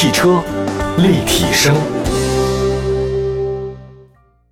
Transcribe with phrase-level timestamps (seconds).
[0.00, 0.40] 汽车
[0.98, 1.74] 立体声，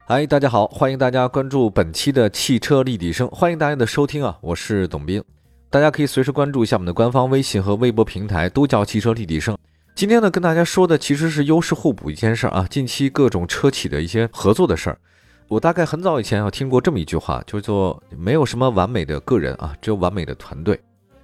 [0.05, 5.23] 嗨，大家好，欢迎大家关注本期的汽车立体声，欢迎大家的收听啊，我是董斌，
[5.71, 9.57] 大家可以随时关注一下我们的官方微信和微博平台，都叫汽车立体声。
[9.95, 14.99] 今天呢，跟大家说的其实是优势互补一件事儿啊，近期各种车企的一些合作的事儿。
[15.47, 20.75] 我大概很早以前啊听过这么一句话，叫做没有什么完美的个人啊，只有完美的团队。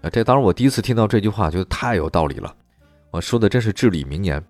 [0.00, 2.55] 啊，这当然我第一次听到这句话，觉得太有道理了。
[3.12, 4.43] 我说的真是至理名言。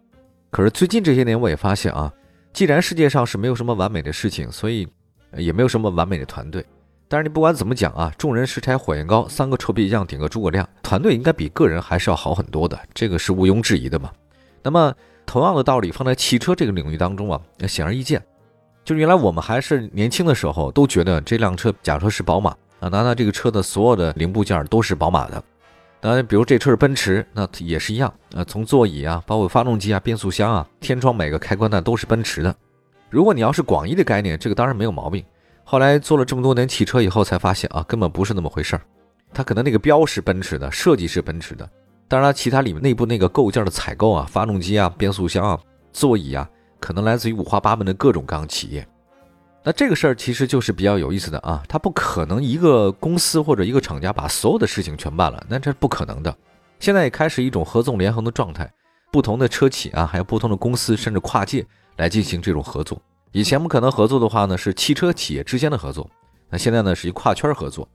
[0.51, 2.13] 可是最近这些年，我也发现啊，
[2.53, 4.87] 既然世界上是没有什么完美的事情，所以
[5.37, 6.65] 也没有什么完美的团队。
[7.09, 14.13] 但是你不管怎么讲啊，众人拾柴火焰高，三个臭皮匠顶个诸葛亮，团队应该比个人还是要好很多的，这个是毋庸置疑的嘛。
[14.63, 14.95] 那么
[15.27, 18.23] 同样的道理放在汽车这个领域当中啊，显而易见，
[18.85, 25.43] 就是原来我们还是年轻的时候，都觉得这辆车，假如说是宝马啊，那它这个车的所有的零部件都是宝马的。
[26.03, 28.43] 当然，比如这车是奔驰，那也是一样啊。
[28.43, 32.53] 从座椅啊，包括发动机啊、变速箱啊、天窗每个开关呢都是奔驰的。
[33.09, 35.25] 如果你要是广义的概念，这个当然没有毛病。
[35.63, 38.83] 后来做了这么多年汽车以后，才发现啊，根本不是那么回事儿。
[39.33, 41.71] 它可能那个标是奔驰的，设计是奔驰的，
[42.09, 45.57] 当然了其他里面内部那个构件的采购啊、发动机啊、变速箱啊、
[45.93, 48.85] 座椅啊，可能来自于五花八门的各种各样企业。
[49.65, 56.37] 那这个事儿其实就是比较有意思的啊，它不可能一个公司或者一个厂家把所有的事情全办了，那这是不可能的。
[56.81, 58.69] 现在也开始一种合纵连横的状态，
[59.13, 61.65] 不同的车企啊，还有不同的公司，甚至跨界
[61.97, 63.01] 来进行这种合作。
[63.31, 66.11] 以前我们可能合作的话呢，是汽车企业之间的合作，
[66.51, 67.89] 那现在呢是一跨圈合作。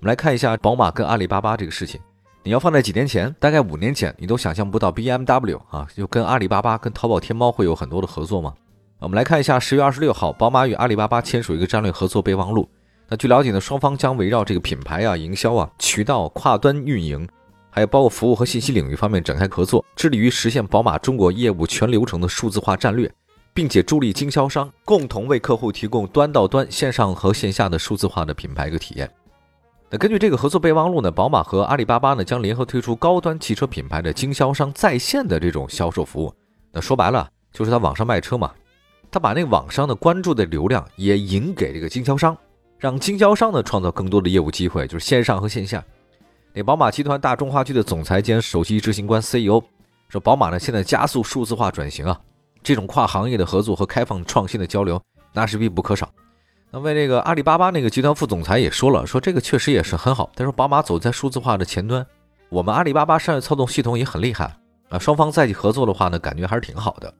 [0.00, 2.00] 我们来看一下宝马跟阿里巴巴这个事情，
[2.42, 8.54] 你要放在几年前，大概五年前，你都想象不到 BMW 啊，就跟阿里巴巴、跟淘宝天猫会有很多的合作吗？
[9.00, 12.68] 我们来看一下，十月二十六号，宝马与阿里巴巴签署一个战略合作备忘录。
[13.08, 17.26] 那据了解呢，双方将围绕这个品牌啊、营销啊、渠道、跨端运营，
[17.70, 23.10] 还有包括服务和信息领域方面展开合作，致力于实现宝马中国业务全流程的数字化战略，
[23.54, 29.10] 并且助力经销商共同为客户提供端到端线上和线下的数字化的品牌一个体验。
[29.88, 36.30] 那根据这个合作备忘录呢，宝马和阿里巴巴呢将联合推出高端汽车品牌的经销商在线的这种销售服务。
[36.70, 38.52] 那说白了就是他网上卖车嘛。
[39.10, 42.36] 他把那网上的关注的流量也引给这个经销商，
[42.78, 45.84] 让经销商呢创造更多的业务机会，就是线上和线下。
[46.52, 49.60] 那宝马集团大中华区的总裁兼首席执行官 CEO
[50.08, 52.20] 说，宝马呢现在加速数字化转型啊，
[52.62, 55.00] 这种跨行业的合作和开放创新的交流
[55.32, 56.08] 那是必不可少。
[56.70, 60.30] 那为这个阿里巴巴那个集团副总裁也说了，说这个确实也是很好。
[60.36, 62.06] 他说，宝马走在数字化的前端，
[62.48, 64.56] 我们阿里巴巴商业操纵系统也很厉害
[64.88, 67.12] 啊，双方在一起合作的话呢，感觉还是挺好的。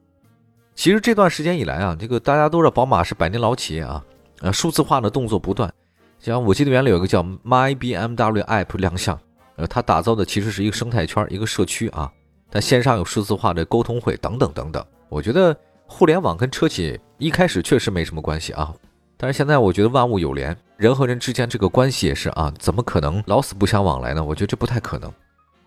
[0.81, 4.03] 其实这段时间以来啊，这个大家都知道宝马是百年老企业啊，
[4.41, 5.71] 呃，数字化的动作不断。
[6.19, 9.21] 像我记得原来有个叫 My BMW App 亮相，
[9.57, 12.11] 呃，它打造的其实是一个生态圈，一个社区啊。
[12.49, 14.83] 但线上有数字化的沟通会等等等等。
[15.11, 15.55] 我觉得
[15.87, 18.73] 互联网跟车企一开始确实没什么关系啊，
[19.19, 24.25] 但是现在我觉得万物有联，人和人之间这个关系也是啊，怎么可能老死不相往来呢？
[24.25, 25.13] 我觉得这不太可能。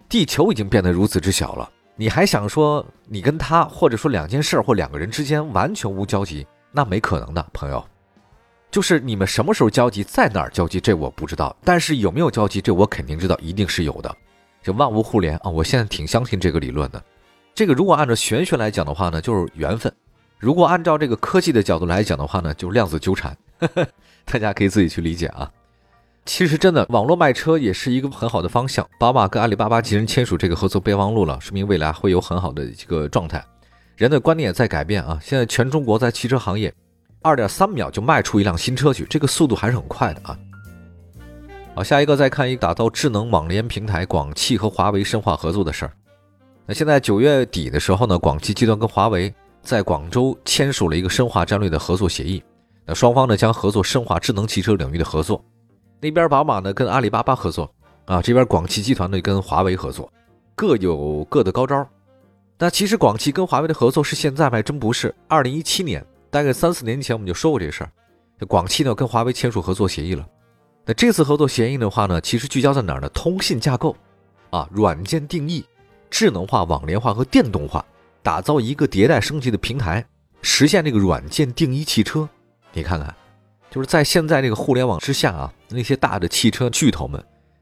[0.09, 1.69] 地球已经变得如此之小了。
[1.95, 7.83] 你还想说你跟他，或者说两件事或两个人之间完全无交集，那没可能的，朋友。
[8.71, 11.55] 就是你们什么时候交集，在哪儿交集，这我不知道。
[11.63, 14.15] 但是有没有交集，这我肯定知道，一定是有的。
[14.63, 17.03] 就万物互联啊，我现在挺相信这个理论的。
[17.53, 19.91] 这个如果按照玄学来讲的话呢，就是缘分；
[20.39, 23.37] 如果按照这个科技的角度来讲的话呢，就是量子纠缠。
[24.25, 25.51] 大家可以自己去理解啊。
[26.25, 28.87] 其实真的，网络卖车也是一个很好的方向。
[28.97, 33.43] 宝马跟阿里巴巴既然签署这个合作备忘录了，说明未来会有很好的一个状态。
[33.97, 35.19] 人的观念也在改变啊！
[35.21, 36.73] 现在全中国在汽车行业，
[37.21, 40.39] 二点三秒就卖出一辆新车去，这个速度还是很快的啊。
[41.75, 45.93] 好，下一个再看一打造智能网联平台，广汽和华为深化合作的事儿。
[46.65, 52.41] 那现在九月底的时候呢，广汽集团跟华为在广州签署了一个深化战略的合作协议。
[52.85, 55.43] 那双方呢将合作深化智能汽车领域的合作。
[56.03, 60.11] 那边宝马呢跟阿里巴巴合作啊，这边广汽集团呢跟华为合作，
[60.53, 61.87] 各有各的高招。
[62.59, 64.61] 那其实广汽跟华为的合作是现在吗？
[64.61, 65.15] 真不是。
[65.29, 67.89] 二零一七年，大概三四年前我们就说过这事儿。
[68.49, 70.27] 广汽呢跟华为签署合作协议了。
[70.85, 73.07] 那这次合作协议的话呢，其实聚焦在哪儿呢？
[73.13, 73.95] 通信架构
[74.49, 75.63] 啊，软件定义、
[76.09, 77.85] 智能化、网联化和电动化，
[78.21, 80.05] 打造一个迭代升级的平台，
[80.41, 82.27] 实现这个软件定义汽车。
[82.73, 83.15] 你看看。
[83.73, 87.19] 就是在现在这个互联网之下啊，那些大的汽车巨头们，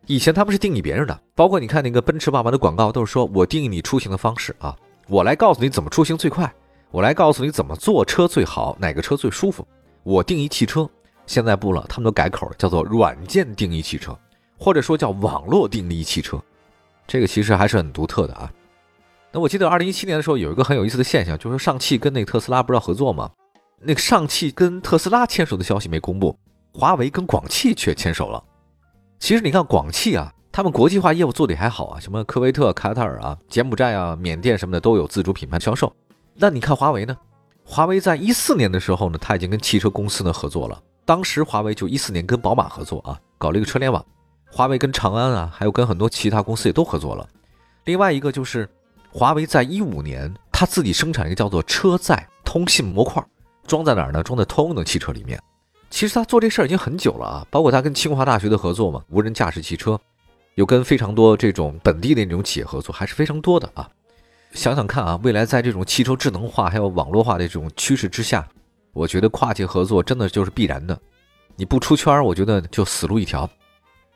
[0.07, 4.75] 以前他们是定义别人的，包括你看那个奔驰、宝马的广告，都是说我定义你出行的方式啊，
[5.07, 6.53] 我来告诉你怎么出行最快，
[6.91, 9.65] 我来告诉你怎么坐车最好，哪个车最舒服，
[10.03, 10.89] 我定义汽车。
[11.27, 14.13] 现在不了，他们都改口叫做软件定义汽车，
[14.57, 16.37] 或者说叫网络定义汽车，
[17.07, 18.51] 这个其实还是很独特的啊。
[19.31, 23.31] 那我记得二零一七年的时候有一个很有意思的现象，就是上汽跟那个特斯拉不是要合作吗？
[23.83, 26.37] 那个上汽跟特斯拉牵手的消息没公布，
[26.73, 28.43] 华为跟广汽却牵手了。
[29.19, 35.91] 其实你看广汽啊，他们国际化业务做得还好啊，什么科威特、卡塔尔啊、柬埔寨啊、缅甸什么的都有自主品牌销售。
[36.35, 37.17] 那你看华为呢？
[37.63, 40.81] 华为在一四年的时候呢，他已经跟汽车公司呢合作了。
[41.05, 44.03] 当时华为就一四年跟宝马合作啊，搞了一个车联网。
[44.51, 47.27] 华为跟长安啊，还有跟很多其他公司也都合作了。
[47.85, 48.69] 另外一个就是
[49.09, 53.23] 华为在一五年，它自己生产一个叫做车载通信模块，
[53.65, 54.21] 装在哪儿呢？
[54.23, 55.41] 装在通用的汽车里面。
[55.89, 59.99] 其实他做这事儿已经很久了啊，包括他跟清华大学的合作嘛，无人驾驶汽车，
[60.55, 63.89] 有跟非常多这种本地的那种企业合作，还是非常多的啊。
[64.53, 68.47] 想想看啊，未来在这种汽车智能化还有网络化的这种趋势之下，
[68.93, 70.97] 我觉得跨界合作真的就是必然的。
[71.55, 73.49] 你不出圈，我觉得就死路一条。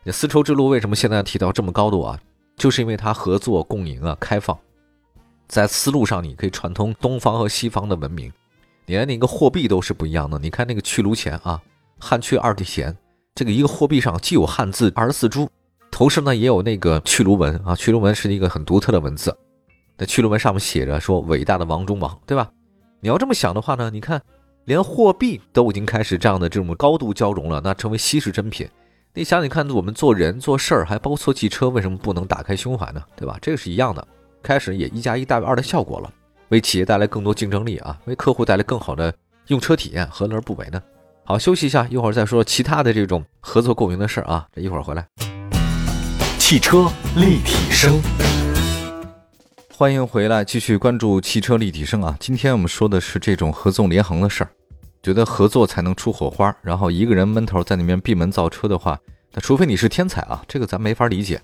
[0.03, 2.19] 那丝绸之路为什么现在提到这么高度啊？
[2.56, 4.57] 就是因为它合作共赢啊，开放，
[5.47, 8.31] 在思路上你可以串通东方和西方的文明，
[8.85, 10.37] 连那个货币都是不一样的。
[10.39, 11.61] 你看那个去炉钱啊，
[11.99, 12.95] 汉去二帝钱，
[13.33, 15.47] 这个一个货币上既有汉字二十四铢，
[15.91, 19.35] 同时呢也有那个去炉文啊，去炉文是一个很独特的文字。
[19.97, 22.51] 那去卢文上面写着说伟大的王中王，对吧？
[22.99, 24.21] 你要这么想的话呢，你看，
[24.65, 28.67] 连货币都已经开始这样的这种高度交融了，那成为稀世珍品。
[29.13, 33.01] 你想想看，我们做人做事儿，还包括做汽车，为什么不能打开胸怀呢？
[33.15, 33.37] 对吧？
[33.41, 34.05] 这个是一样的，
[34.43, 36.11] 开始也一加一大于二的效果了，
[36.50, 39.13] 为企业带来更多竞争力啊，为客户带来更好的
[39.47, 40.81] 用车体验，何乐而不为呢？
[41.24, 44.45] 好，休息一下，一会儿再说其他的这种合作共赢的事儿啊。
[44.53, 45.07] 这一会儿回来，
[46.38, 48.00] 汽车立体声。
[49.75, 52.15] 欢迎回来，继续关注汽车立体声啊！
[52.19, 54.50] 今天我们说的是这种合纵连横的事儿，
[55.01, 58.97] 觉得合作才能出火花，然后一个人闷头在那边闭门造车的话，
[59.33, 61.42] 那除非你是天才啊，这个咱没法理解。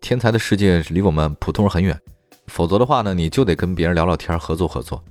[0.00, 1.98] 天才的世界离我们普通人很远，
[2.46, 5.02] 否则的话呢，你就得跟别人聊聊天，合作合作。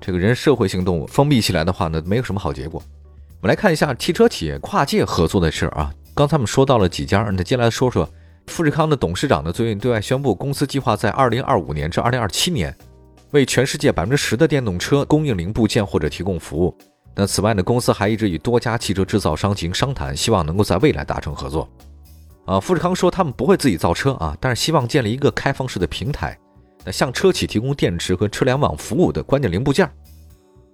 [0.00, 2.82] 这个人社会性动物，封闭起来的话呢，没有什么好结果。
[3.40, 8.08] 我们来看一下汽车企业跨界合作的事儿啊，刚才我们说到了几家，那接下来说说。
[8.48, 12.76] 富士康的董事长呢，最近对外宣布，公司计划在二零二五年至二零二七年，
[13.30, 16.76] 为全世界百分之十的电动车供应零部件或者提供服务。
[17.14, 21.68] 那此外呢，公司还一直与多家汽车制造商进行商谈，希望能够在未来达成合作。
[22.44, 26.36] 啊，富士康说他们不会自己造车啊，但是希望建立一个开放式的平台，
[26.84, 29.88] 那向车企提供电池和车联网服务的关键零部件。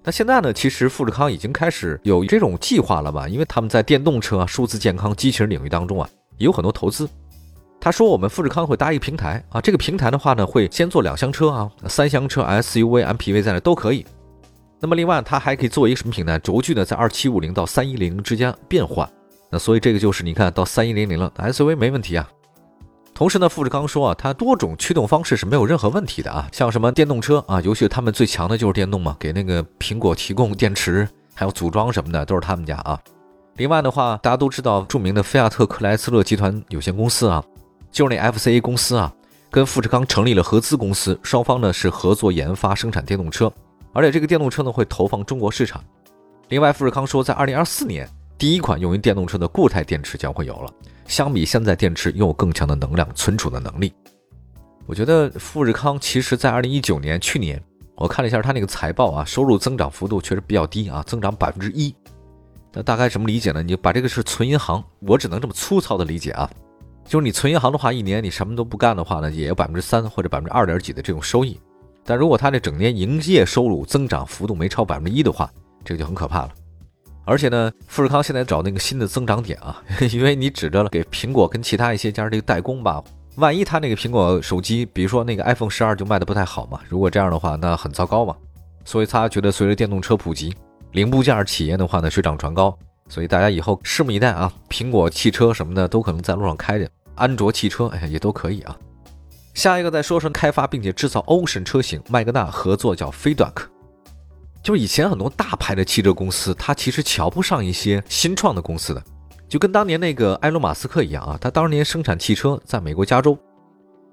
[0.04, 3.28] 那现在呢，其实富士康已经开始有这种计划了吧？
[3.28, 6.08] 因为他们在电动车、数字健康、机器人领域当中啊，
[6.38, 7.08] 也有很多投资。
[7.80, 14.04] 他说：“我们富士康会搭一个平台啊，这个平台的话呢，会先做两厢车啊，三厢车、SUV、MPV 在那都可以。
[14.80, 16.38] 那么另外，它还可以做一个什么平台？
[16.38, 19.08] 轴距呢，在二七五零到三一零零之间变换。
[19.50, 22.28] 那所以这个就是你看到三一零零了，SUV 没问题啊。
[23.18, 32.96] 同时呢，富士康说啊，它多种驱动方式是没有任何问题的啊，像什么电动车啊，尤其他们最强的就是电动嘛，给那个苹果提供电池，还有组装什么的都是他们家啊。
[33.56, 37.42] 另外的话，大家都知道著名的菲亚特克莱斯勒集团有限公司啊。”
[37.90, 39.12] 就是那 FCA 公司啊，
[39.50, 43.52] 跟富士康成立了合资公司，双方呢是合作研发生产电动车，
[43.92, 45.82] 而且这个电动车呢会投放中国市场。
[46.50, 50.72] 另外，富士康说，在2024年，第一款用于电动车的固态电池将会有了，
[51.06, 53.92] 相比现在电池拥有更强的能量存储的能力。
[54.86, 57.60] 我觉得富士康其实在2019年去年，
[57.96, 61.92] 我看了一下它那个财报啊，收入增长幅度确实比较低啊，增长百分之一。
[62.72, 63.60] 那大概什么理解呢？
[63.60, 66.48] 你就把这个是存银行，我只能这么粗糙的理解啊。
[67.04, 71.58] 就是你存银行的话，一年你什么都不干的话呢，也有百分之三或者百分之二点几的这种收益。
[72.04, 75.50] 但如果它这整年营业收入增长幅度没超百分之一的话，
[75.84, 76.50] 这个就很可怕了。
[77.28, 83.04] 而且呢，富士康现在找那个新的增长点啊， 因为你指着了给苹果跟其他一些家这个代工吧，
[83.36, 88.34] 万一他那个苹果手机，比如说那个 iPhone 十二就卖的不太好嘛，如果这样的话，那很糟糕嘛。
[88.86, 90.56] 所以他觉得随着电动车普及，
[90.92, 92.74] 零部件企业的话呢水涨船高，
[93.10, 96.88] 所以大家以后拭目以待啊，苹果汽车什么的都可能在路上开着。
[97.14, 98.74] 安卓汽车，哎，也都可以啊。
[99.52, 103.64] 下一个再说说开发并且制造 Ocean 车型，麦格纳合作叫 f e e d a c k。
[104.68, 109.02] 就是以前很多大牌的汽车公司，他其实瞧不上一些新创的公司的，
[109.48, 111.38] 就跟当年那个埃隆·马斯克一样啊。
[111.40, 113.34] 他当年生产汽车，在美国加州，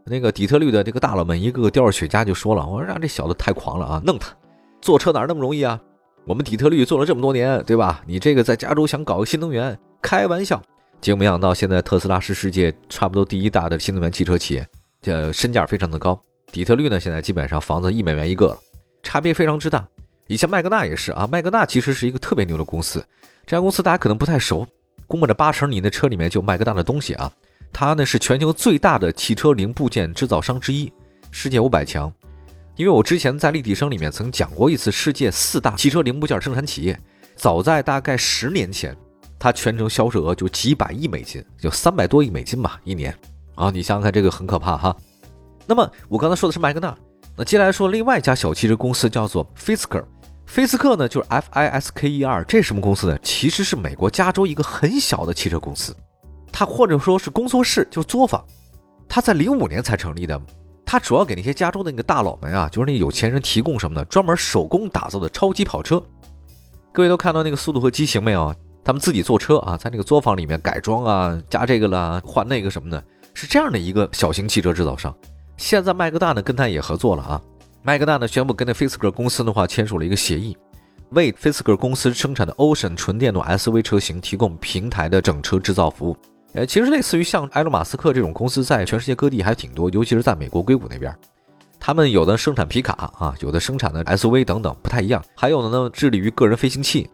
[0.05, 4.33] 那个底特律的这个大佬们一个个叼着雪茄就说了：“我说让这小子太狂了啊，弄他！
[4.81, 5.77] 做车哪那么容易啊？
[6.23, 8.01] 我们底特律做了这么多年，对吧？
[8.07, 10.61] 你这个在加州想搞个新能源，开玩笑。”
[11.01, 14.65] 结果没想到，现在特斯拉是世界差不多第一大的新能源汽车企业，
[15.01, 16.17] 这身价非常的高。
[16.49, 18.57] 底特律呢，现在基本上房子一美元一个了，
[19.03, 19.85] 差别非常之大。
[20.27, 23.05] 以前麦格纳也是啊，麦格纳其实是一个特别牛的公司。
[23.45, 24.65] 这家公司大家可能不太熟，
[25.05, 27.31] 估摸着八成你的车里面就麦格纳的东西啊。
[27.71, 30.91] 它呢是全球最大的汽车零部件制造商之一，
[31.29, 32.11] 世界五百强。
[32.75, 36.99] 因为我之前在立体声里面曾讲过一次世界四大汽车零部件生产企业，
[37.35, 38.97] 早在大概十年前，
[39.37, 43.15] 它全球销售额就几百亿美金，就三百多亿美金吧一年。
[43.53, 44.95] 啊，你想想看，这个很可怕哈。
[45.67, 46.97] 那么我刚才说的是麦格纳，
[47.37, 50.05] 那接下来说另外一家小汽车公司叫做菲斯克。
[50.45, 53.17] 菲斯克呢，就是 F I S K E R，这什么公司呢？
[53.21, 55.95] 其实是美国加州一个很小的汽车公司，
[56.51, 58.43] 它或者说是工作室，就是作坊。
[59.07, 60.39] 它在零五年才成立的。
[60.85, 64.05] 它主要给那些加州的那个大佬们啊，就是那有钱人提供什么呢？
[64.05, 66.01] 专门手工打造的超级跑车。
[66.93, 68.53] 各位都看到那个《速度和激情》没有？
[68.83, 75.13] 他们自己做车啊，在那个作坊里面改装啊，加这个啦，换那个什么的，是这样的一个小型汽车制造商。
[75.57, 77.41] 现在麦格纳呢跟他也合作了啊，
[77.85, 80.57] 麦格纳呢宣布跟那菲斯克公司的话签署了一个协议，
[81.11, 86.17] 为菲斯克公司生产的 Ocean 纯电动 SUV 车型提供平台的整车制造服务。
[86.53, 91.15] 呃，其实类似于像埃隆·马斯克这种公司，在全世界各地还挺多，尤其是在美国硅谷那边，
[91.79, 95.23] 他们有的生产皮卡啊，有的生产的 SUV 等等，不太一样。
[95.35, 97.07] 还有的呢，致力于个人飞行器。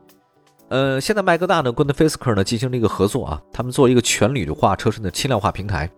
[0.69, 5.91] 呃，现在麦格纳呢跟 f a c e r 呢进行了一个合作啊，他们做一个全铝化车身的轻量化平台。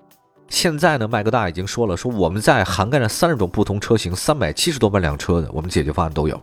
[0.54, 6.36] 现在呢，麦格大已经说了，说我们在涵盖了三十种不同车型、三百七十多万辆车的我们解决方案都有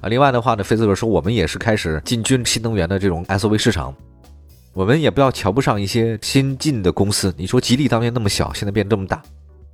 [0.00, 0.08] 啊。
[0.08, 3.92] 另外的话呢，菲斯克说我们也是开始进军新能源的这种 SUV 市场。
[4.72, 7.34] 我们也不要瞧不上一些新进的公司。
[7.36, 9.20] 你说吉利当年那么小，现在变这么大，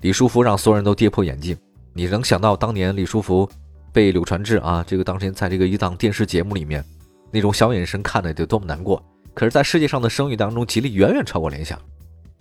[0.01, 1.55] 李书福让所有人都跌破眼镜。
[1.93, 3.47] 你能想到当年李书福
[3.93, 6.83] 被柳传志啊，这个当年在这个一档电视节目里面
[7.31, 9.05] 那种小眼神看的得多么难过？
[9.35, 11.79] 可是，在世界上的声誉当中，吉利远远超过联想。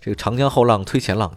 [0.02, 1.32] 这个长江后浪推前浪，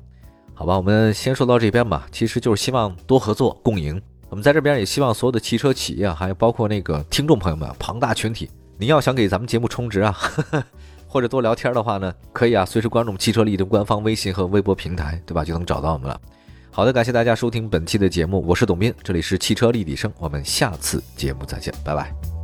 [0.55, 2.07] 好吧，我们先说到这边吧。
[2.12, 4.01] 其实就是希望多合作共赢。
[4.27, 10.17] 我们在这边也希望所有的汽车企业，还有包括那个听众朋友们，庞大群体，您要想给咱们节目充值啊。
[11.07, 15.45] 或者多聊天的话呢，可以啊，随时关注我们汽车立体的官方微信和微博平台，对吧？
[15.45, 16.19] 就能找到我们了。
[16.72, 22.34] 好的，感谢大家收听本期的节目，我是董斌，这里是汽车立体声，我们下次节目再见，拜拜。